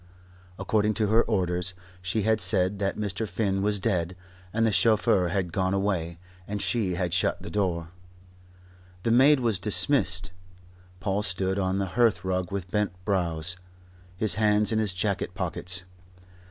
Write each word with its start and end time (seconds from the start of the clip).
According 0.57 0.95
to 0.95 1.09
her 1.09 1.21
orders, 1.21 1.75
she 2.01 2.23
had 2.23 2.41
said 2.41 2.79
that 2.79 2.97
Mr. 2.97 3.27
Finn 3.29 3.61
was 3.61 3.79
dead, 3.79 4.15
and 4.51 4.65
the 4.65 4.71
chauffeur 4.71 5.27
had 5.29 5.53
gone 5.53 5.75
away 5.75 6.17
and 6.47 6.59
she 6.59 6.95
had 6.95 7.13
shut 7.13 7.43
the 7.43 7.51
door. 7.51 7.89
The 9.03 9.11
maid 9.11 9.41
was 9.41 9.59
dismissed. 9.59 10.31
Paul 10.99 11.21
stood 11.21 11.59
on 11.59 11.77
the 11.77 11.85
hearthrug 11.93 12.51
with 12.51 12.71
bent 12.71 12.93
brows, 13.05 13.57
his 14.17 14.33
hands 14.41 14.71
in 14.71 14.79
his 14.79 14.91
jacket 14.91 15.35
pockets. 15.35 15.83